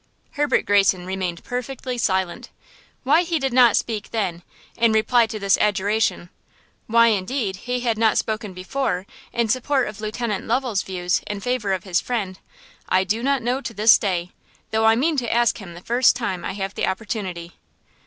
[0.31, 2.49] Herbert Greyson remained perfectly silent.
[3.03, 4.41] Why he did not speak then,
[4.75, 10.45] in reply to this adjuration–why, indeed, he had not spoken before, in support of Lieutenant
[10.47, 12.39] Lovel's views in favor of his friend,
[12.89, 14.31] I do not know to this day,
[14.71, 17.53] though I mean to ask him the first time I have the opportunity.